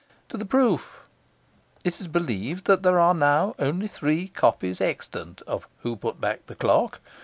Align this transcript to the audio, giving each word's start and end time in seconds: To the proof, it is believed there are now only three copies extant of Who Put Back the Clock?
To 0.29 0.37
the 0.37 0.47
proof, 0.47 1.07
it 1.85 1.99
is 1.99 2.07
believed 2.07 2.65
there 2.65 2.99
are 2.99 3.13
now 3.13 3.53
only 3.59 3.87
three 3.87 4.29
copies 4.29 4.81
extant 4.81 5.43
of 5.45 5.67
Who 5.81 5.95
Put 5.95 6.19
Back 6.19 6.47
the 6.47 6.55
Clock? 6.55 6.99